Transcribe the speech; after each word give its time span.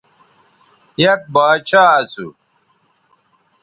یک 1.05 1.21
باچھا 1.33 1.83
اسو 1.99 2.27